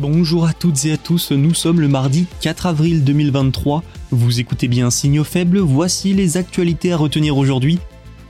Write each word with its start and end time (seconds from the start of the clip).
Bonjour 0.00 0.46
à 0.46 0.54
toutes 0.54 0.86
et 0.86 0.92
à 0.92 0.96
tous, 0.96 1.30
nous 1.30 1.52
sommes 1.52 1.78
le 1.78 1.86
mardi 1.86 2.24
4 2.40 2.64
avril 2.64 3.04
2023. 3.04 3.84
Vous 4.10 4.40
écoutez 4.40 4.66
bien 4.66 4.88
Signaux 4.88 5.24
faibles, 5.24 5.58
voici 5.58 6.14
les 6.14 6.38
actualités 6.38 6.94
à 6.94 6.96
retenir 6.96 7.36
aujourd'hui. 7.36 7.78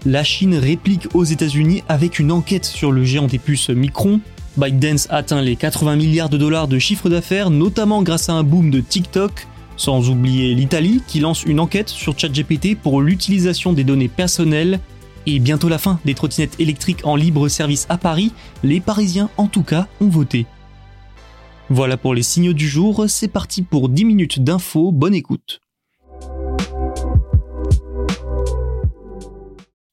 La 0.05 0.25
Chine 0.25 0.57
réplique 0.57 1.07
aux 1.15 1.23
États-Unis 1.23 1.85
avec 1.89 2.19
une 2.19 2.33
enquête 2.33 2.65
sur 2.65 2.91
le 2.91 3.05
géant 3.05 3.29
des 3.29 3.39
puces 3.39 3.71
Micron. 3.71 4.19
ByteDance 4.57 5.07
atteint 5.11 5.43
les 5.43 5.55
80 5.55 5.95
milliards 5.95 6.29
de 6.29 6.39
dollars 6.39 6.67
de 6.67 6.81
chiffre 6.81 7.09
d'affaires, 7.09 7.51
notamment 7.51 8.03
grâce 8.03 8.29
à 8.29 8.33
un 8.33 8.43
boom 8.43 8.73
de 8.73 8.81
TikTok. 8.81 9.47
Sans 9.77 10.11
oublier 10.11 10.57
l'Italie 10.57 11.03
qui 11.07 11.21
lance 11.21 11.45
une 11.45 11.61
enquête 11.61 11.89
sur 11.89 12.19
ChatGPT 12.19 12.75
pour 12.75 13.01
l'utilisation 13.01 13.73
des 13.73 13.85
données 13.85 14.09
personnelles. 14.09 14.81
Et 15.27 15.39
bientôt 15.39 15.69
la 15.69 15.79
fin 15.79 16.01
des 16.05 16.15
trottinettes 16.15 16.59
électriques 16.59 17.07
en 17.07 17.15
libre 17.15 17.47
service 17.47 17.87
à 17.89 17.97
Paris, 17.97 18.33
les 18.65 18.81
Parisiens 18.81 19.31
en 19.37 19.47
tout 19.47 19.63
cas 19.63 19.87
ont 20.01 20.09
voté. 20.09 20.47
Voilà 21.73 21.97
pour 21.97 22.15
les 22.15 22.25
signaux 22.25 22.53
du 22.53 22.69
jour, 22.69 23.05
c'est 23.07 23.29
parti 23.29 23.63
pour 23.63 23.89
10 23.89 24.05
minutes 24.05 24.41
d'infos, 24.41 24.91
bonne 24.91 25.15
écoute. 25.15 25.61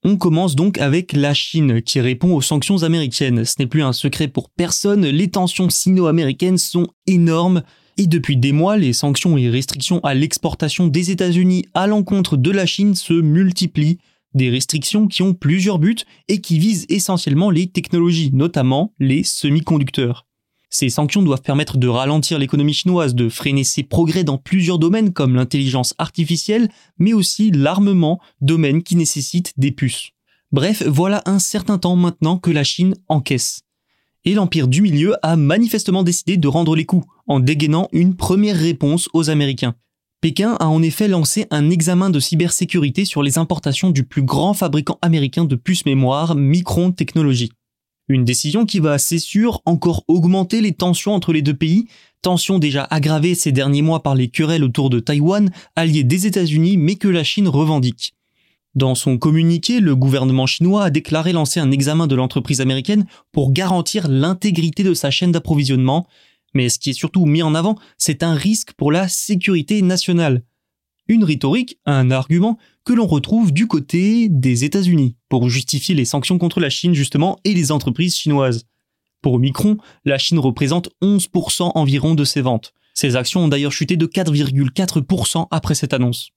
On 0.04 0.18
commence 0.18 0.56
donc 0.56 0.80
avec 0.80 1.14
la 1.14 1.36
Chine 1.36 1.84
qui 1.84 2.00
répond 2.00 2.34
aux 2.34 2.42
sanctions 2.42 2.82
américaines. 2.82 3.46
Ce 3.46 3.56
n'est 3.60 3.68
plus 3.68 3.84
un 3.84 3.94
secret 3.94 4.28
pour 4.28 4.50
personne, 4.50 5.06
les 5.06 5.28
tensions 5.28 5.70
sino-américaines 5.70 6.58
sont 6.58 6.88
énormes 7.06 7.62
et 7.98 8.08
depuis 8.08 8.38
des 8.38 8.54
mois, 8.54 8.78
les 8.78 8.94
sanctions 8.94 9.38
et 9.38 9.48
restrictions 9.48 10.00
à 10.00 10.16
l'exportation 10.16 10.88
des 10.88 11.12
États-Unis 11.12 11.66
à 11.76 11.86
l'encontre 11.86 12.38
de 12.38 12.50
la 12.50 12.66
Chine 12.66 12.96
se 12.96 13.14
multiplient. 13.14 14.00
Des 14.34 14.50
restrictions 14.50 15.08
qui 15.08 15.22
ont 15.22 15.36
plusieurs 15.36 15.78
buts 15.78 15.98
et 16.28 16.42
qui 16.42 16.58
visent 16.58 16.88
essentiellement 16.90 17.52
les 17.52 17.68
technologies, 17.68 18.32
notamment 18.34 18.94
les 19.00 19.24
semi-conducteurs. 19.24 20.28
Ces 20.70 20.90
sanctions 20.90 21.24
doivent 21.24 21.42
permettre 21.42 21.78
de 21.78 21.88
ralentir 21.88 22.40
l'économie 22.40 22.74
chinoise, 22.74 23.16
de 23.16 23.30
freiner 23.30 23.64
ses 23.64 23.84
progrès 23.84 24.24
dans 24.24 24.38
plusieurs 24.38 24.80
domaines 24.80 25.14
comme 25.14 25.36
l'intelligence 25.36 25.94
artificielle, 25.98 26.70
mais 26.98 27.14
aussi 27.14 27.52
l'armement, 27.52 28.20
domaine 28.42 28.84
qui 28.84 28.96
nécessite 28.96 29.54
des 29.58 29.72
puces. 29.72 30.12
Bref, 30.52 30.84
voilà 30.86 31.22
un 31.26 31.40
certain 31.40 31.78
temps 31.78 31.96
maintenant 31.96 32.38
que 32.38 32.52
la 32.52 32.64
Chine 32.64 32.96
encaisse. 33.08 33.62
Et 34.26 34.34
l'Empire 34.34 34.68
du 34.68 34.82
Milieu 34.82 35.16
a 35.24 35.38
manifestement 35.38 36.04
décidé 36.04 36.36
de 36.36 36.48
rendre 36.48 36.76
les 36.76 36.86
coups, 36.86 37.08
en 37.28 37.40
dégainant 37.40 37.88
une 37.92 38.16
première 38.16 38.58
réponse 38.58 39.10
aux 39.14 39.30
Américains. 39.30 39.76
Pékin 40.20 40.56
a 40.60 40.68
en 40.68 40.82
effet 40.82 41.08
lancé 41.08 41.46
un 41.52 41.70
examen 41.70 42.10
de 42.10 42.20
cybersécurité 42.20 43.06
sur 43.06 43.22
les 43.22 43.38
importations 43.38 43.92
du 43.92 44.04
plus 44.04 44.24
grand 44.24 44.54
fabricant 44.54 44.98
américain 45.02 45.46
de 45.46 45.56
puces 45.56 45.86
mémoire, 45.86 46.36
Micron 46.36 46.92
Technology. 46.92 47.52
Une 48.10 48.24
décision 48.24 48.66
qui 48.66 48.80
va, 48.80 48.98
c'est 48.98 49.20
sûr, 49.20 49.62
encore 49.66 50.06
augmenter 50.08 50.62
les 50.62 50.72
tensions 50.72 51.14
entre 51.14 51.34
les 51.34 51.42
deux 51.42 51.54
pays, 51.54 51.88
tensions 52.22 52.58
déjà 52.58 52.84
aggravées 52.84 53.36
ces 53.36 53.52
derniers 53.52 53.82
mois 53.82 54.02
par 54.02 54.16
les 54.16 54.30
querelles 54.30 54.64
autour 54.64 54.90
de 54.90 55.00
Taïwan, 55.00 55.52
allié 55.76 56.04
des 56.06 56.26
États-Unis, 56.26 56.78
mais 56.78 56.96
que 56.96 57.10
la 57.10 57.26
Chine 57.26 57.50
revendique. 57.50 58.14
Dans 58.76 58.96
son 58.96 59.18
communiqué, 59.18 59.80
le 59.82 59.96
gouvernement 59.96 60.46
chinois 60.46 60.86
a 60.86 60.90
déclaré 60.90 61.34
lancer 61.34 61.60
un 61.60 61.72
examen 61.72 62.08
de 62.08 62.16
l'entreprise 62.16 62.62
américaine 62.62 63.08
pour 63.32 63.52
garantir 63.52 64.08
l'intégrité 64.08 64.84
de 64.84 64.94
sa 64.94 65.12
chaîne 65.12 65.32
d'approvisionnement, 65.32 66.08
mais 66.54 66.70
ce 66.70 66.80
qui 66.80 66.92
est 66.92 66.94
surtout 66.94 67.26
mis 67.26 67.42
en 67.42 67.56
avant, 67.56 67.78
c'est 67.98 68.24
un 68.24 68.36
risque 68.36 68.74
pour 68.74 68.92
la 68.92 69.10
sécurité 69.10 69.82
nationale. 69.82 70.44
Une 71.08 71.24
rhétorique, 71.24 71.80
un 71.86 72.12
argument 72.12 72.58
que 72.84 72.94
l'on 72.94 73.08
retrouve 73.08 73.54
du 73.54 73.68
côté 73.68 74.28
des 74.30 74.64
États-Unis, 74.64 75.16
pour 75.30 75.50
justifier 75.50 75.96
les 75.96 76.06
sanctions 76.06 76.38
contre 76.38 76.60
la 76.60 76.70
Chine 76.70 76.94
justement 76.94 77.40
et 77.44 77.54
les 77.54 77.72
entreprises 77.72 78.18
chinoises. 78.18 78.66
Pour 79.22 79.40
Micron, 79.40 79.78
la 80.06 80.18
Chine 80.18 80.40
représente 80.40 80.90
11% 81.02 81.72
environ 81.76 82.14
de 82.16 82.24
ses 82.24 82.42
ventes. 82.42 82.74
Ses 82.94 83.16
actions 83.16 83.46
ont 83.46 83.48
d'ailleurs 83.48 83.72
chuté 83.72 83.96
de 83.96 84.06
4,4% 84.06 85.48
après 85.52 85.76
cette 85.76 85.94
annonce. 85.94 86.32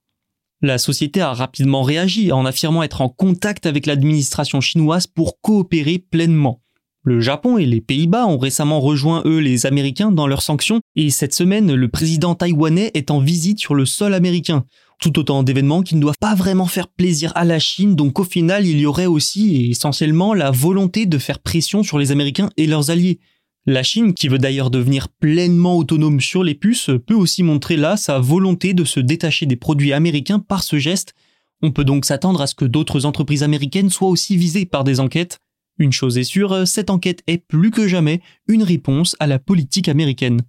La 0.63 0.77
société 0.77 1.21
a 1.21 1.33
rapidement 1.33 1.83
réagi 1.83 2.33
en 2.33 2.45
affirmant 2.45 2.83
être 2.83 3.01
en 3.01 3.09
contact 3.09 3.65
avec 3.65 3.87
l'administration 3.87 4.61
chinoise 4.61 5.07
pour 5.07 5.41
coopérer 5.41 5.99
pleinement. 5.99 6.61
Le 7.03 7.19
Japon 7.19 7.57
et 7.57 7.65
les 7.65 7.81
Pays-Bas 7.81 8.27
ont 8.27 8.37
récemment 8.37 8.79
rejoint 8.79 9.23
eux 9.25 9.39
les 9.39 9.65
Américains 9.65 10.13
dans 10.13 10.27
leurs 10.27 10.43
sanctions 10.43 10.81
et 10.97 11.09
cette 11.09 11.33
semaine 11.33 11.73
le 11.73 11.89
président 11.89 12.35
taïwanais 12.35 12.91
est 12.93 13.11
en 13.11 13.21
visite 13.21 13.59
sur 13.59 13.75
le 13.75 13.87
sol 13.87 14.13
américain. 14.13 14.67
Tout 15.01 15.19
autant 15.19 15.43
d'événements 15.43 15.81
qui 15.81 15.97
ne 15.97 16.03
doivent 16.03 16.19
pas 16.21 16.35
vraiment 16.35 16.67
faire 16.67 16.89
plaisir 16.89 17.33
à 17.37 17.47
la 17.47 17.59
Chine, 17.59 17.97
donc 17.97 18.19
au 18.19 18.25
final 18.25 18.67
il 18.67 18.79
y 18.79 18.85
aurait 18.85 19.07
aussi 19.07 19.57
et 19.57 19.71
essentiellement 19.71 20.35
la 20.35 20.51
volonté 20.51 21.07
de 21.07 21.17
faire 21.17 21.39
pression 21.39 21.83
sur 21.83 21.99
les 21.99 22.13
Américains 22.13 22.51
et 22.59 22.67
leurs 22.67 22.91
alliés. 22.91 23.19
La 23.65 23.83
Chine, 23.83 24.13
qui 24.13 24.29
veut 24.29 24.39
d'ailleurs 24.39 24.71
devenir 24.71 25.09
pleinement 25.09 25.79
autonome 25.79 26.21
sur 26.21 26.45
les 26.45 26.55
puces, 26.55 26.91
peut 27.07 27.15
aussi 27.15 27.43
montrer 27.43 27.79
là 27.79 27.97
sa 27.97 28.19
volonté 28.19 28.75
de 28.75 28.85
se 28.85 29.01
détacher 29.01 29.47
des 29.47 29.57
produits 29.57 29.95
américains 29.95 30.39
par 30.39 30.63
ce 30.63 30.79
geste. 30.79 31.15
On 31.63 31.71
peut 31.71 31.85
donc 31.85 32.05
s'attendre 32.05 32.43
à 32.43 32.47
ce 32.47 32.55
que 32.55 32.67
d'autres 32.67 33.07
entreprises 33.07 33.43
américaines 33.43 33.89
soient 33.89 34.09
aussi 34.09 34.37
visées 34.37 34.67
par 34.67 34.85
des 34.85 35.01
enquêtes. 35.01 35.39
Une 35.81 35.93
chose 35.93 36.19
est 36.19 36.25
sûre, 36.25 36.69
cette 36.69 36.91
enquête 36.91 37.23
est 37.27 37.39
plus 37.39 37.71
que 37.71 37.89
jamais 37.89 38.21
une 38.47 38.63
réponse 38.63 39.17
à 39.19 39.27
la 39.27 39.39
politique 39.39 39.89
américaine. 39.89 40.43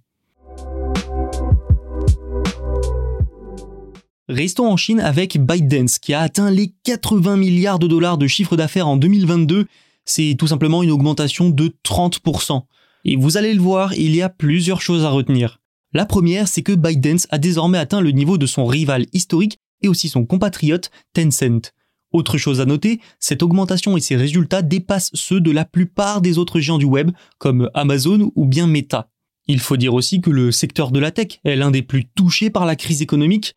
Restons 4.28 4.70
en 4.70 4.76
Chine 4.76 5.00
avec 5.00 5.38
ByteDance 5.38 5.98
qui 5.98 6.12
a 6.12 6.20
atteint 6.20 6.50
les 6.50 6.74
80 6.84 7.38
milliards 7.38 7.78
de 7.78 7.86
dollars 7.86 8.18
de 8.18 8.26
chiffre 8.26 8.56
d'affaires 8.56 8.86
en 8.86 8.98
2022. 8.98 9.66
C'est 10.04 10.36
tout 10.38 10.48
simplement 10.48 10.82
une 10.82 10.90
augmentation 10.90 11.48
de 11.48 11.74
30%. 11.82 12.64
Et 13.06 13.16
vous 13.16 13.38
allez 13.38 13.54
le 13.54 13.62
voir, 13.62 13.94
il 13.94 14.14
y 14.14 14.20
a 14.20 14.28
plusieurs 14.28 14.82
choses 14.82 15.02
à 15.02 15.08
retenir. 15.08 15.60
La 15.94 16.04
première, 16.04 16.46
c'est 16.46 16.62
que 16.62 16.72
ByteDance 16.72 17.26
a 17.30 17.38
désormais 17.38 17.78
atteint 17.78 18.02
le 18.02 18.10
niveau 18.10 18.36
de 18.36 18.46
son 18.46 18.66
rival 18.66 19.06
historique 19.14 19.58
et 19.80 19.88
aussi 19.88 20.10
son 20.10 20.26
compatriote 20.26 20.90
Tencent. 21.14 21.72
Autre 22.12 22.36
chose 22.36 22.60
à 22.60 22.66
noter, 22.66 23.00
cette 23.18 23.42
augmentation 23.42 23.96
et 23.96 24.00
ses 24.00 24.16
résultats 24.16 24.62
dépassent 24.62 25.10
ceux 25.14 25.40
de 25.40 25.50
la 25.50 25.64
plupart 25.64 26.20
des 26.20 26.38
autres 26.38 26.60
géants 26.60 26.78
du 26.78 26.84
web, 26.84 27.10
comme 27.38 27.70
Amazon 27.74 28.30
ou 28.36 28.44
bien 28.44 28.66
Meta. 28.66 29.08
Il 29.48 29.60
faut 29.60 29.76
dire 29.76 29.94
aussi 29.94 30.20
que 30.20 30.30
le 30.30 30.52
secteur 30.52 30.90
de 30.90 31.00
la 31.00 31.10
tech 31.10 31.40
est 31.44 31.56
l'un 31.56 31.70
des 31.70 31.82
plus 31.82 32.04
touchés 32.04 32.50
par 32.50 32.66
la 32.66 32.76
crise 32.76 33.02
économique. 33.02 33.54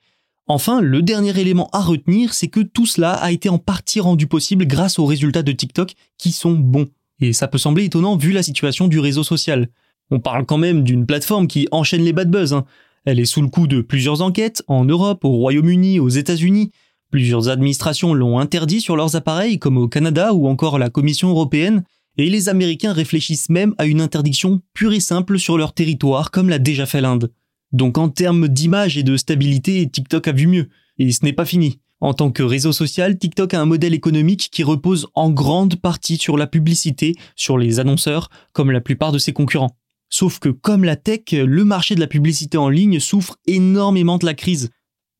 Enfin, 0.47 0.79
le 0.79 1.01
dernier 1.01 1.37
élément 1.39 1.69
à 1.73 1.81
retenir, 1.81 2.33
c'est 2.33 2.47
que 2.47 2.61
tout 2.61 2.85
cela 2.85 3.13
a 3.13 3.31
été 3.31 3.49
en 3.49 3.57
partie 3.57 3.99
rendu 3.99 4.27
possible 4.27 4.65
grâce 4.65 4.99
aux 4.99 5.05
résultats 5.05 5.43
de 5.43 5.51
TikTok 5.51 5.93
qui 6.17 6.31
sont 6.31 6.53
bons. 6.53 6.87
Et 7.19 7.33
ça 7.33 7.47
peut 7.47 7.57
sembler 7.57 7.85
étonnant 7.85 8.15
vu 8.15 8.31
la 8.31 8.43
situation 8.43 8.87
du 8.87 8.99
réseau 8.99 9.23
social. 9.23 9.69
On 10.11 10.19
parle 10.19 10.45
quand 10.45 10.57
même 10.57 10.83
d'une 10.83 11.05
plateforme 11.05 11.47
qui 11.47 11.67
enchaîne 11.71 12.03
les 12.03 12.13
bad 12.13 12.29
buzz. 12.29 12.53
Hein. 12.53 12.65
Elle 13.05 13.19
est 13.19 13.25
sous 13.25 13.41
le 13.41 13.47
coup 13.47 13.67
de 13.67 13.81
plusieurs 13.81 14.21
enquêtes 14.21 14.63
en 14.67 14.85
Europe, 14.85 15.25
au 15.25 15.31
Royaume-Uni, 15.31 15.99
aux 15.99 16.09
États-Unis, 16.09 16.71
Plusieurs 17.15 17.47
administrations 17.47 18.13
l'ont 18.13 18.39
interdit 18.39 18.81
sur 18.81 18.97
leurs 18.97 19.15
appareils, 19.15 19.57
comme 19.57 19.77
au 19.77 19.87
Canada 19.87 20.33
ou 20.33 20.49
encore 20.49 20.77
la 20.77 20.89
Commission 20.89 21.29
européenne, 21.29 21.85
et 22.17 22.29
les 22.29 22.49
Américains 22.49 22.91
réfléchissent 22.91 23.47
même 23.47 23.73
à 23.77 23.85
une 23.85 24.01
interdiction 24.01 24.59
pure 24.73 24.91
et 24.91 24.99
simple 24.99 25.39
sur 25.39 25.57
leur 25.57 25.71
territoire, 25.71 26.29
comme 26.29 26.49
l'a 26.49 26.59
déjà 26.59 26.85
fait 26.85 26.99
l'Inde. 26.99 27.31
Donc 27.71 27.97
en 27.97 28.09
termes 28.09 28.49
d'image 28.49 28.97
et 28.97 29.03
de 29.03 29.15
stabilité, 29.15 29.89
TikTok 29.89 30.27
a 30.27 30.33
vu 30.33 30.47
mieux. 30.47 30.67
Et 30.97 31.09
ce 31.13 31.23
n'est 31.23 31.31
pas 31.31 31.45
fini. 31.45 31.79
En 32.01 32.13
tant 32.13 32.31
que 32.31 32.43
réseau 32.43 32.73
social, 32.73 33.17
TikTok 33.17 33.53
a 33.53 33.61
un 33.61 33.65
modèle 33.65 33.93
économique 33.93 34.49
qui 34.51 34.63
repose 34.63 35.07
en 35.13 35.29
grande 35.29 35.77
partie 35.77 36.17
sur 36.17 36.35
la 36.35 36.47
publicité, 36.47 37.15
sur 37.37 37.57
les 37.57 37.79
annonceurs, 37.79 38.29
comme 38.51 38.71
la 38.71 38.81
plupart 38.81 39.13
de 39.13 39.19
ses 39.19 39.31
concurrents. 39.31 39.77
Sauf 40.09 40.39
que 40.39 40.49
comme 40.49 40.83
la 40.83 40.97
tech, 40.97 41.31
le 41.31 41.63
marché 41.63 41.95
de 41.95 42.01
la 42.01 42.07
publicité 42.07 42.57
en 42.57 42.67
ligne 42.67 42.99
souffre 42.99 43.37
énormément 43.47 44.17
de 44.17 44.25
la 44.25 44.33
crise. 44.33 44.69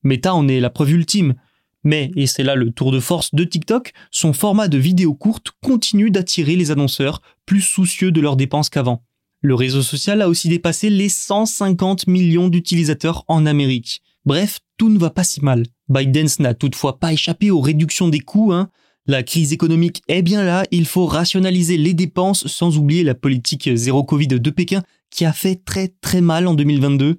Meta 0.02 0.34
en 0.34 0.46
est 0.46 0.60
la 0.60 0.68
preuve 0.68 0.90
ultime. 0.90 1.34
Mais, 1.86 2.10
et 2.16 2.26
c'est 2.26 2.42
là 2.42 2.56
le 2.56 2.72
tour 2.72 2.90
de 2.90 2.98
force 2.98 3.32
de 3.32 3.44
TikTok, 3.44 3.92
son 4.10 4.32
format 4.32 4.66
de 4.66 4.76
vidéos 4.76 5.14
courtes 5.14 5.52
continue 5.62 6.10
d'attirer 6.10 6.56
les 6.56 6.72
annonceurs, 6.72 7.22
plus 7.46 7.60
soucieux 7.60 8.10
de 8.10 8.20
leurs 8.20 8.34
dépenses 8.34 8.70
qu'avant. 8.70 9.04
Le 9.40 9.54
réseau 9.54 9.82
social 9.82 10.20
a 10.20 10.28
aussi 10.28 10.48
dépassé 10.48 10.90
les 10.90 11.08
150 11.08 12.08
millions 12.08 12.48
d'utilisateurs 12.48 13.24
en 13.28 13.46
Amérique. 13.46 14.02
Bref, 14.24 14.58
tout 14.78 14.88
ne 14.88 14.98
va 14.98 15.10
pas 15.10 15.22
si 15.22 15.40
mal. 15.44 15.62
ByteDance 15.88 16.40
n'a 16.40 16.54
toutefois 16.54 16.98
pas 16.98 17.12
échappé 17.12 17.52
aux 17.52 17.60
réductions 17.60 18.08
des 18.08 18.18
coûts. 18.18 18.52
Hein. 18.52 18.68
La 19.06 19.22
crise 19.22 19.52
économique 19.52 20.02
est 20.08 20.22
bien 20.22 20.42
là, 20.42 20.64
il 20.72 20.86
faut 20.86 21.06
rationaliser 21.06 21.76
les 21.76 21.94
dépenses 21.94 22.48
sans 22.48 22.78
oublier 22.78 23.04
la 23.04 23.14
politique 23.14 23.70
zéro 23.76 24.02
Covid 24.02 24.26
de 24.26 24.50
Pékin 24.50 24.82
qui 25.12 25.24
a 25.24 25.32
fait 25.32 25.64
très 25.64 25.86
très 26.00 26.20
mal 26.20 26.48
en 26.48 26.54
2022. 26.54 27.16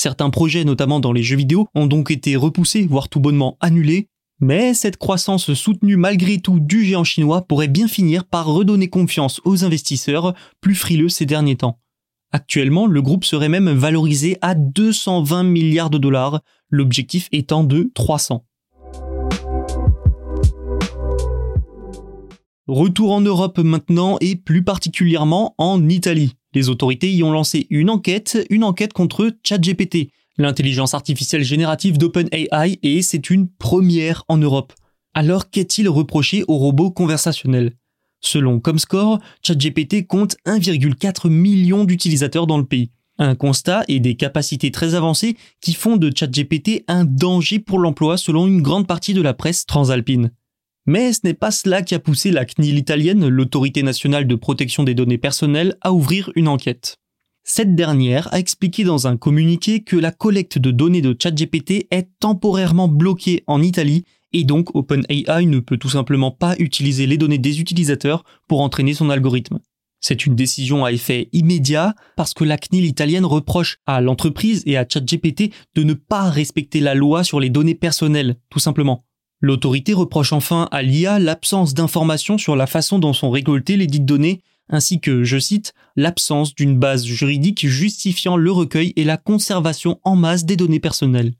Certains 0.00 0.30
projets, 0.30 0.62
notamment 0.62 1.00
dans 1.00 1.12
les 1.12 1.24
jeux 1.24 1.36
vidéo, 1.36 1.66
ont 1.74 1.88
donc 1.88 2.12
été 2.12 2.36
repoussés, 2.36 2.86
voire 2.86 3.08
tout 3.08 3.18
bonnement 3.18 3.56
annulés. 3.58 4.06
Mais 4.40 4.72
cette 4.72 4.96
croissance 4.96 5.52
soutenue 5.54 5.96
malgré 5.96 6.38
tout 6.38 6.60
du 6.60 6.84
géant 6.84 7.02
chinois 7.02 7.42
pourrait 7.42 7.66
bien 7.66 7.88
finir 7.88 8.24
par 8.24 8.46
redonner 8.46 8.88
confiance 8.88 9.40
aux 9.44 9.64
investisseurs 9.64 10.34
plus 10.60 10.76
frileux 10.76 11.08
ces 11.08 11.26
derniers 11.26 11.56
temps. 11.56 11.80
Actuellement, 12.30 12.86
le 12.86 13.02
groupe 13.02 13.24
serait 13.24 13.48
même 13.48 13.70
valorisé 13.70 14.38
à 14.40 14.54
220 14.54 15.42
milliards 15.42 15.90
de 15.90 15.98
dollars, 15.98 16.42
l'objectif 16.70 17.26
étant 17.32 17.64
de 17.64 17.90
300. 17.92 18.44
Retour 22.68 23.10
en 23.10 23.20
Europe 23.20 23.58
maintenant 23.58 24.16
et 24.20 24.36
plus 24.36 24.62
particulièrement 24.62 25.56
en 25.58 25.88
Italie. 25.88 26.37
Les 26.54 26.68
autorités 26.68 27.12
y 27.12 27.22
ont 27.22 27.32
lancé 27.32 27.66
une 27.70 27.90
enquête, 27.90 28.38
une 28.50 28.64
enquête 28.64 28.92
contre 28.92 29.36
ChatGPT, 29.42 30.10
l'intelligence 30.38 30.94
artificielle 30.94 31.42
générative 31.42 31.98
d'OpenAI, 31.98 32.78
et 32.82 33.02
c'est 33.02 33.30
une 33.30 33.48
première 33.48 34.24
en 34.28 34.38
Europe. 34.38 34.72
Alors 35.14 35.50
qu'est-il 35.50 35.88
reproché 35.88 36.44
aux 36.48 36.56
robots 36.56 36.90
conversationnels? 36.90 37.72
Selon 38.20 38.60
Comscore, 38.60 39.20
ChatGPT 39.42 40.06
compte 40.06 40.36
1,4 40.46 41.28
million 41.28 41.84
d'utilisateurs 41.84 42.46
dans 42.46 42.58
le 42.58 42.64
pays. 42.64 42.90
Un 43.18 43.34
constat 43.34 43.84
et 43.88 44.00
des 44.00 44.14
capacités 44.14 44.70
très 44.70 44.94
avancées 44.94 45.36
qui 45.60 45.74
font 45.74 45.96
de 45.96 46.12
ChatGPT 46.14 46.84
un 46.88 47.04
danger 47.04 47.58
pour 47.58 47.78
l'emploi 47.78 48.16
selon 48.16 48.46
une 48.46 48.62
grande 48.62 48.86
partie 48.86 49.14
de 49.14 49.22
la 49.22 49.34
presse 49.34 49.66
transalpine. 49.66 50.30
Mais 50.88 51.12
ce 51.12 51.20
n'est 51.24 51.34
pas 51.34 51.50
cela 51.50 51.82
qui 51.82 51.94
a 51.94 51.98
poussé 51.98 52.30
la 52.30 52.46
CNIL 52.46 52.78
italienne, 52.78 53.28
l'autorité 53.28 53.82
nationale 53.82 54.26
de 54.26 54.34
protection 54.34 54.84
des 54.84 54.94
données 54.94 55.18
personnelles, 55.18 55.76
à 55.82 55.92
ouvrir 55.92 56.32
une 56.34 56.48
enquête. 56.48 56.96
Cette 57.44 57.74
dernière 57.74 58.32
a 58.32 58.38
expliqué 58.38 58.84
dans 58.84 59.06
un 59.06 59.18
communiqué 59.18 59.82
que 59.82 59.96
la 59.96 60.12
collecte 60.12 60.56
de 60.56 60.70
données 60.70 61.02
de 61.02 61.14
ChatGPT 61.14 61.88
est 61.90 62.08
temporairement 62.20 62.88
bloquée 62.88 63.44
en 63.46 63.60
Italie 63.60 64.04
et 64.32 64.44
donc 64.44 64.74
OpenAI 64.74 65.44
ne 65.44 65.58
peut 65.58 65.76
tout 65.76 65.90
simplement 65.90 66.30
pas 66.30 66.56
utiliser 66.58 67.06
les 67.06 67.18
données 67.18 67.36
des 67.36 67.60
utilisateurs 67.60 68.24
pour 68.48 68.62
entraîner 68.62 68.94
son 68.94 69.10
algorithme. 69.10 69.58
C'est 70.00 70.24
une 70.24 70.36
décision 70.36 70.86
à 70.86 70.92
effet 70.92 71.28
immédiat 71.34 71.94
parce 72.16 72.32
que 72.32 72.44
la 72.44 72.56
CNIL 72.56 72.86
italienne 72.86 73.26
reproche 73.26 73.76
à 73.84 74.00
l'entreprise 74.00 74.62
et 74.64 74.78
à 74.78 74.86
ChatGPT 74.88 75.52
de 75.74 75.82
ne 75.82 75.92
pas 75.92 76.30
respecter 76.30 76.80
la 76.80 76.94
loi 76.94 77.24
sur 77.24 77.40
les 77.40 77.50
données 77.50 77.74
personnelles, 77.74 78.36
tout 78.48 78.58
simplement. 78.58 79.04
L'autorité 79.40 79.92
reproche 79.92 80.32
enfin 80.32 80.68
à 80.72 80.82
l'IA 80.82 81.18
l'absence 81.18 81.72
d'informations 81.74 82.38
sur 82.38 82.56
la 82.56 82.66
façon 82.66 82.98
dont 82.98 83.12
sont 83.12 83.30
récoltées 83.30 83.76
les 83.76 83.86
dites 83.86 84.04
données, 84.04 84.42
ainsi 84.68 85.00
que, 85.00 85.24
je 85.24 85.38
cite, 85.38 85.74
l'absence 85.96 86.54
d'une 86.54 86.76
base 86.76 87.04
juridique 87.04 87.66
justifiant 87.66 88.36
le 88.36 88.50
recueil 88.50 88.92
et 88.96 89.04
la 89.04 89.16
conservation 89.16 90.00
en 90.04 90.16
masse 90.16 90.44
des 90.44 90.56
données 90.56 90.80
personnelles. 90.80 91.34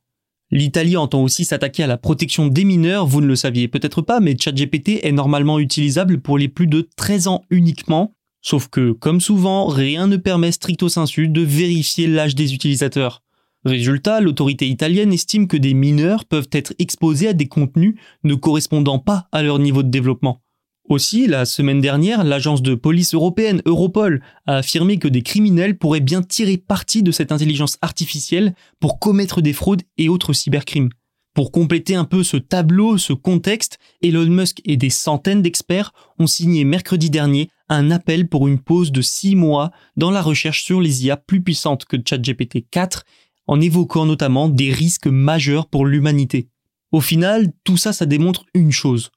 L'Italie 0.50 0.96
entend 0.96 1.22
aussi 1.22 1.44
s'attaquer 1.44 1.82
à 1.82 1.88
la 1.88 1.98
protection 1.98 2.46
des 2.46 2.64
mineurs, 2.64 3.06
vous 3.06 3.20
ne 3.20 3.26
le 3.26 3.36
saviez 3.36 3.68
peut-être 3.68 4.00
pas, 4.00 4.20
mais 4.20 4.36
ChatGPT 4.38 5.04
est 5.04 5.12
normalement 5.12 5.58
utilisable 5.58 6.20
pour 6.20 6.38
les 6.38 6.48
plus 6.48 6.66
de 6.66 6.88
13 6.96 7.28
ans 7.28 7.44
uniquement, 7.50 8.14
sauf 8.40 8.68
que, 8.68 8.92
comme 8.92 9.20
souvent, 9.20 9.66
rien 9.66 10.06
ne 10.06 10.16
permet 10.16 10.52
stricto 10.52 10.88
sensu 10.88 11.28
de 11.28 11.42
vérifier 11.42 12.06
l'âge 12.06 12.34
des 12.34 12.54
utilisateurs. 12.54 13.22
Résultat, 13.64 14.20
l'autorité 14.20 14.68
italienne 14.68 15.12
estime 15.12 15.48
que 15.48 15.56
des 15.56 15.74
mineurs 15.74 16.24
peuvent 16.24 16.48
être 16.52 16.74
exposés 16.78 17.28
à 17.28 17.32
des 17.32 17.48
contenus 17.48 17.96
ne 18.24 18.34
correspondant 18.34 18.98
pas 18.98 19.28
à 19.32 19.42
leur 19.42 19.58
niveau 19.58 19.82
de 19.82 19.90
développement. 19.90 20.40
Aussi, 20.88 21.26
la 21.26 21.44
semaine 21.44 21.82
dernière, 21.82 22.24
l'agence 22.24 22.62
de 22.62 22.74
police 22.74 23.14
européenne 23.14 23.60
Europol 23.66 24.22
a 24.46 24.56
affirmé 24.56 24.98
que 24.98 25.08
des 25.08 25.22
criminels 25.22 25.76
pourraient 25.76 26.00
bien 26.00 26.22
tirer 26.22 26.56
parti 26.56 27.02
de 27.02 27.10
cette 27.10 27.30
intelligence 27.30 27.76
artificielle 27.82 28.54
pour 28.80 28.98
commettre 28.98 29.42
des 29.42 29.52
fraudes 29.52 29.82
et 29.98 30.08
autres 30.08 30.32
cybercrimes. 30.32 30.88
Pour 31.34 31.52
compléter 31.52 31.94
un 31.94 32.04
peu 32.04 32.22
ce 32.22 32.36
tableau, 32.36 32.96
ce 32.96 33.12
contexte, 33.12 33.78
Elon 34.02 34.26
Musk 34.26 34.60
et 34.64 34.76
des 34.76 34.90
centaines 34.90 35.42
d'experts 35.42 35.92
ont 36.18 36.26
signé 36.26 36.64
mercredi 36.64 37.10
dernier 37.10 37.50
un 37.68 37.90
appel 37.90 38.28
pour 38.28 38.48
une 38.48 38.58
pause 38.58 38.90
de 38.90 39.02
6 39.02 39.36
mois 39.36 39.70
dans 39.96 40.10
la 40.10 40.22
recherche 40.22 40.64
sur 40.64 40.80
les 40.80 41.04
IA 41.04 41.18
plus 41.18 41.42
puissantes 41.42 41.84
que 41.84 41.96
ChatGPT 42.02 42.64
4, 42.70 43.04
en 43.48 43.60
évoquant 43.60 44.06
notamment 44.06 44.48
des 44.48 44.72
risques 44.72 45.08
majeurs 45.08 45.66
pour 45.66 45.84
l'humanité. 45.84 46.48
Au 46.92 47.00
final, 47.00 47.52
tout 47.64 47.76
ça, 47.76 47.92
ça 47.92 48.06
démontre 48.06 48.46
une 48.54 48.72
chose 48.72 49.10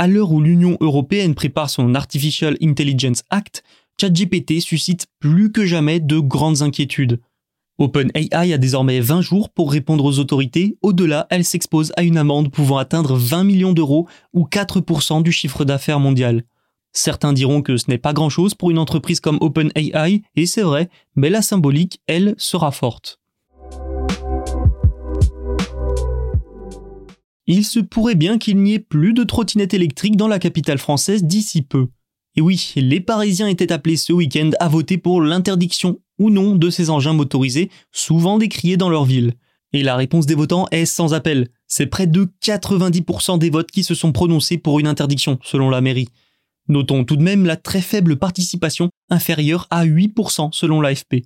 à 0.00 0.06
l'heure 0.06 0.32
où 0.32 0.40
l'Union 0.40 0.78
européenne 0.80 1.34
prépare 1.34 1.68
son 1.68 1.94
Artificial 1.94 2.56
Intelligence 2.62 3.22
Act, 3.28 3.62
ChatGPT 4.00 4.60
suscite 4.60 5.06
plus 5.18 5.52
que 5.52 5.66
jamais 5.66 6.00
de 6.00 6.18
grandes 6.18 6.62
inquiétudes. 6.62 7.20
OpenAI 7.76 8.54
a 8.54 8.56
désormais 8.56 9.00
20 9.00 9.20
jours 9.20 9.50
pour 9.50 9.70
répondre 9.70 10.06
aux 10.06 10.18
autorités, 10.18 10.78
au-delà, 10.80 11.26
elle 11.28 11.44
s'expose 11.44 11.92
à 11.98 12.02
une 12.02 12.16
amende 12.16 12.50
pouvant 12.50 12.78
atteindre 12.78 13.14
20 13.14 13.44
millions 13.44 13.74
d'euros 13.74 14.08
ou 14.32 14.46
4% 14.46 15.22
du 15.22 15.32
chiffre 15.32 15.66
d'affaires 15.66 16.00
mondial. 16.00 16.44
Certains 16.94 17.34
diront 17.34 17.60
que 17.60 17.76
ce 17.76 17.90
n'est 17.90 17.98
pas 17.98 18.14
grand-chose 18.14 18.54
pour 18.54 18.70
une 18.70 18.78
entreprise 18.78 19.20
comme 19.20 19.36
OpenAI, 19.42 20.22
et 20.34 20.46
c'est 20.46 20.62
vrai, 20.62 20.88
mais 21.14 21.28
la 21.28 21.42
symbolique, 21.42 22.00
elle, 22.06 22.34
sera 22.38 22.70
forte. 22.70 23.19
Il 27.50 27.64
se 27.64 27.80
pourrait 27.80 28.14
bien 28.14 28.38
qu'il 28.38 28.58
n'y 28.58 28.74
ait 28.74 28.78
plus 28.78 29.12
de 29.12 29.24
trottinettes 29.24 29.74
électriques 29.74 30.16
dans 30.16 30.28
la 30.28 30.38
capitale 30.38 30.78
française 30.78 31.24
d'ici 31.24 31.62
peu. 31.62 31.88
Et 32.36 32.40
oui, 32.40 32.72
les 32.76 33.00
Parisiens 33.00 33.48
étaient 33.48 33.72
appelés 33.72 33.96
ce 33.96 34.12
week-end 34.12 34.50
à 34.60 34.68
voter 34.68 34.98
pour 34.98 35.20
l'interdiction 35.20 36.00
ou 36.18 36.30
non 36.30 36.54
de 36.54 36.70
ces 36.70 36.90
engins 36.90 37.12
motorisés, 37.12 37.70
souvent 37.90 38.38
décriés 38.38 38.76
dans 38.76 38.88
leur 38.88 39.04
ville. 39.04 39.34
Et 39.72 39.82
la 39.82 39.96
réponse 39.96 40.26
des 40.26 40.36
votants 40.36 40.66
est 40.70 40.86
sans 40.86 41.12
appel. 41.12 41.48
C'est 41.66 41.86
près 41.86 42.06
de 42.06 42.28
90% 42.40 43.38
des 43.38 43.50
votes 43.50 43.70
qui 43.70 43.82
se 43.82 43.94
sont 43.94 44.12
prononcés 44.12 44.58
pour 44.58 44.78
une 44.78 44.86
interdiction, 44.86 45.38
selon 45.42 45.70
la 45.70 45.80
mairie. 45.80 46.08
Notons 46.68 47.04
tout 47.04 47.16
de 47.16 47.22
même 47.22 47.46
la 47.46 47.56
très 47.56 47.80
faible 47.80 48.16
participation, 48.16 48.90
inférieure 49.08 49.66
à 49.70 49.84
8% 49.84 50.50
selon 50.52 50.80
l'AFP. 50.80 51.24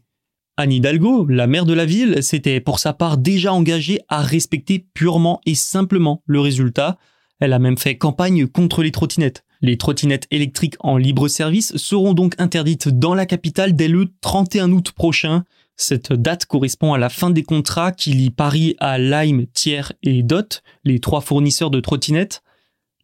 Anne 0.56 0.72
Hidalgo, 0.72 1.26
la 1.26 1.48
maire 1.48 1.66
de 1.66 1.72
la 1.72 1.84
ville, 1.84 2.22
s'était 2.22 2.60
pour 2.60 2.78
sa 2.78 2.92
part 2.92 3.18
déjà 3.18 3.52
engagée 3.52 3.98
à 4.08 4.22
respecter 4.22 4.86
purement 4.94 5.40
et 5.46 5.56
simplement 5.56 6.22
le 6.26 6.38
résultat. 6.38 6.96
Elle 7.40 7.52
a 7.52 7.58
même 7.58 7.76
fait 7.76 7.98
campagne 7.98 8.46
contre 8.46 8.84
les 8.84 8.92
trottinettes. 8.92 9.44
Les 9.62 9.78
trottinettes 9.78 10.28
électriques 10.30 10.76
en 10.78 10.96
libre 10.96 11.26
service 11.26 11.76
seront 11.76 12.14
donc 12.14 12.34
interdites 12.38 12.88
dans 12.88 13.14
la 13.14 13.26
capitale 13.26 13.74
dès 13.74 13.88
le 13.88 14.06
31 14.20 14.70
août 14.70 14.92
prochain. 14.92 15.42
Cette 15.76 16.12
date 16.12 16.46
correspond 16.46 16.92
à 16.92 16.98
la 16.98 17.08
fin 17.08 17.30
des 17.30 17.42
contrats 17.42 17.90
qui 17.90 18.12
lient 18.12 18.30
Paris 18.30 18.76
à 18.78 18.96
Lime, 18.96 19.46
Thiers 19.54 19.92
et 20.04 20.22
Dot, 20.22 20.62
les 20.84 21.00
trois 21.00 21.20
fournisseurs 21.20 21.70
de 21.70 21.80
trottinettes. 21.80 22.42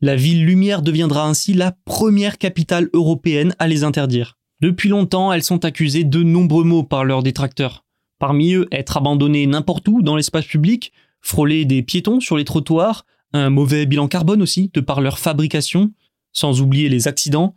La 0.01 0.15
ville 0.15 0.47
lumière 0.47 0.83
deviendra 0.83 1.27
ainsi 1.27 1.53
la 1.53 1.73
première 1.85 2.39
capitale 2.39 2.89
européenne 2.93 3.57
à 3.59 3.67
les 3.67 3.83
interdire. 3.83 4.40
Depuis 4.61 4.91
longtemps, 4.91 5.33
elles 5.33 5.43
sont 5.43 5.65
accusées 5.65 6.05
de 6.05 6.23
nombreux 6.23 6.65
maux 6.65 6.83
par 6.83 7.05
leurs 7.05 7.23
détracteurs. 7.23 7.85
Parmi 8.19 8.53
eux, 8.53 8.69
être 8.71 8.99
abandonnées 8.99 9.47
n'importe 9.47 9.89
où 9.89 10.03
dans 10.03 10.17
l'espace 10.17 10.45
public, 10.45 10.93
frôler 11.23 11.65
des 11.65 11.83
piétons 11.83 12.21
sur 12.21 12.37
les 12.37 12.45
trottoirs, 12.45 13.07
un 13.33 13.49
mauvais 13.49 13.87
bilan 13.87 14.07
carbone 14.07 14.43
aussi, 14.43 14.71
de 14.75 14.81
par 14.81 15.01
leur 15.01 15.19
fabrication, 15.19 15.93
sans 16.33 16.61
oublier 16.61 16.91
les 16.91 17.09
accidents. 17.09 17.55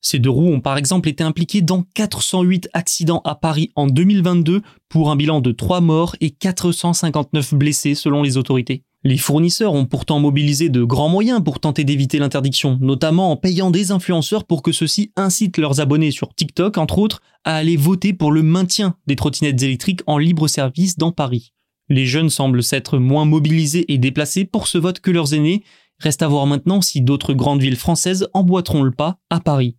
Ces 0.00 0.18
deux 0.18 0.30
roues 0.30 0.50
ont 0.50 0.60
par 0.60 0.78
exemple 0.78 1.10
été 1.10 1.22
impliquées 1.22 1.60
dans 1.60 1.82
408 1.94 2.70
accidents 2.72 3.20
à 3.24 3.34
Paris 3.34 3.72
en 3.74 3.86
2022 3.86 4.62
pour 4.88 5.10
un 5.10 5.16
bilan 5.16 5.42
de 5.42 5.52
3 5.52 5.82
morts 5.82 6.16
et 6.22 6.30
459 6.30 7.52
blessés 7.52 7.94
selon 7.94 8.22
les 8.22 8.38
autorités. 8.38 8.85
Les 9.06 9.18
fournisseurs 9.18 9.72
ont 9.72 9.84
pourtant 9.84 10.18
mobilisé 10.18 10.68
de 10.68 10.82
grands 10.82 11.08
moyens 11.08 11.40
pour 11.40 11.60
tenter 11.60 11.84
d'éviter 11.84 12.18
l'interdiction, 12.18 12.76
notamment 12.80 13.30
en 13.30 13.36
payant 13.36 13.70
des 13.70 13.92
influenceurs 13.92 14.42
pour 14.42 14.62
que 14.62 14.72
ceux-ci 14.72 15.12
incitent 15.14 15.58
leurs 15.58 15.80
abonnés 15.80 16.10
sur 16.10 16.34
TikTok, 16.34 16.76
entre 16.76 16.98
autres, 16.98 17.22
à 17.44 17.54
aller 17.54 17.76
voter 17.76 18.12
pour 18.12 18.32
le 18.32 18.42
maintien 18.42 18.96
des 19.06 19.14
trottinettes 19.14 19.62
électriques 19.62 20.02
en 20.08 20.18
libre 20.18 20.48
service 20.48 20.98
dans 20.98 21.12
Paris. 21.12 21.52
Les 21.88 22.04
jeunes 22.04 22.30
semblent 22.30 22.64
s'être 22.64 22.98
moins 22.98 23.26
mobilisés 23.26 23.84
et 23.92 23.98
déplacés 23.98 24.44
pour 24.44 24.66
ce 24.66 24.76
vote 24.76 24.98
que 24.98 25.12
leurs 25.12 25.34
aînés. 25.34 25.62
Reste 26.00 26.22
à 26.22 26.26
voir 26.26 26.48
maintenant 26.48 26.80
si 26.80 27.00
d'autres 27.00 27.32
grandes 27.32 27.62
villes 27.62 27.76
françaises 27.76 28.26
emboîteront 28.34 28.82
le 28.82 28.90
pas 28.90 29.20
à 29.30 29.38
Paris. 29.38 29.76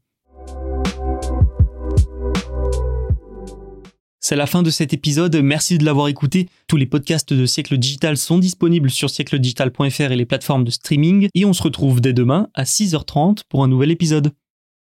C'est 4.30 4.36
la 4.36 4.46
fin 4.46 4.62
de 4.62 4.70
cet 4.70 4.92
épisode, 4.92 5.38
merci 5.38 5.78
de 5.78 5.86
l'avoir 5.86 6.10
écouté. 6.10 6.50
Tous 6.68 6.76
les 6.76 6.86
podcasts 6.86 7.32
de 7.32 7.46
Siècle 7.46 7.78
Digital 7.78 8.18
sont 8.18 8.40
disponibles 8.40 8.90
sur 8.90 9.10
siècledigital.fr 9.10 10.12
et 10.12 10.18
les 10.18 10.26
plateformes 10.26 10.66
de 10.66 10.70
streaming, 10.70 11.30
et 11.34 11.46
on 11.46 11.54
se 11.54 11.64
retrouve 11.64 12.02
dès 12.02 12.12
demain 12.12 12.50
à 12.54 12.66
6h30 12.66 13.44
pour 13.48 13.64
un 13.64 13.70
nouvel 13.70 13.90
épisode. 13.90 14.34